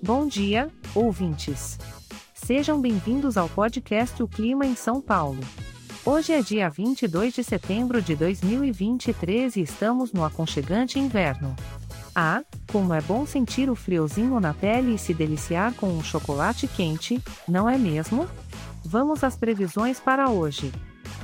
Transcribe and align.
Bom 0.00 0.28
dia, 0.28 0.70
ouvintes. 0.94 1.76
Sejam 2.32 2.80
bem-vindos 2.80 3.36
ao 3.36 3.48
podcast 3.48 4.22
O 4.22 4.28
Clima 4.28 4.64
em 4.64 4.76
São 4.76 5.00
Paulo. 5.00 5.40
Hoje 6.06 6.32
é 6.32 6.40
dia 6.40 6.70
22 6.70 7.34
de 7.34 7.42
setembro 7.42 8.00
de 8.00 8.14
2023 8.14 9.56
e 9.56 9.62
estamos 9.62 10.12
no 10.12 10.24
aconchegante 10.24 11.00
inverno. 11.00 11.54
Ah, 12.14 12.44
como 12.70 12.94
é 12.94 13.00
bom 13.00 13.26
sentir 13.26 13.68
o 13.68 13.74
friozinho 13.74 14.38
na 14.38 14.54
pele 14.54 14.94
e 14.94 14.98
se 14.98 15.12
deliciar 15.12 15.74
com 15.74 15.88
um 15.88 16.02
chocolate 16.02 16.68
quente, 16.68 17.20
não 17.48 17.68
é 17.68 17.76
mesmo? 17.76 18.28
Vamos 18.84 19.24
às 19.24 19.36
previsões 19.36 19.98
para 19.98 20.30
hoje. 20.30 20.72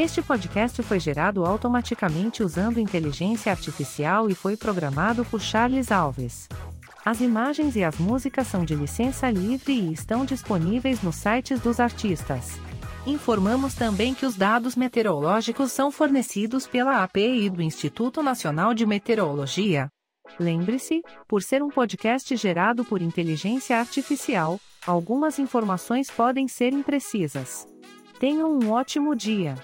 Este 0.00 0.22
podcast 0.22 0.82
foi 0.82 0.98
gerado 0.98 1.44
automaticamente 1.44 2.42
usando 2.42 2.80
inteligência 2.80 3.52
artificial 3.52 4.30
e 4.30 4.34
foi 4.34 4.56
programado 4.56 5.26
por 5.26 5.42
Charles 5.42 5.92
Alves. 5.92 6.48
As 7.04 7.20
imagens 7.20 7.76
e 7.76 7.84
as 7.84 7.98
músicas 7.98 8.46
são 8.46 8.64
de 8.64 8.74
licença 8.74 9.30
livre 9.30 9.74
e 9.74 9.92
estão 9.92 10.24
disponíveis 10.24 11.02
nos 11.02 11.16
sites 11.16 11.60
dos 11.60 11.78
artistas. 11.78 12.58
Informamos 13.06 13.74
também 13.74 14.14
que 14.14 14.24
os 14.24 14.36
dados 14.36 14.74
meteorológicos 14.74 15.70
são 15.70 15.90
fornecidos 15.90 16.66
pela 16.66 17.04
API 17.04 17.50
do 17.50 17.60
Instituto 17.60 18.22
Nacional 18.22 18.72
de 18.72 18.86
Meteorologia. 18.86 19.90
Lembre-se, 20.38 21.02
por 21.28 21.42
ser 21.42 21.62
um 21.62 21.68
podcast 21.68 22.34
gerado 22.36 22.86
por 22.86 23.02
inteligência 23.02 23.78
artificial, 23.78 24.58
algumas 24.86 25.38
informações 25.38 26.10
podem 26.10 26.48
ser 26.48 26.72
imprecisas. 26.72 27.66
Tenham 28.18 28.50
um 28.50 28.70
ótimo 28.70 29.14
dia! 29.14 29.56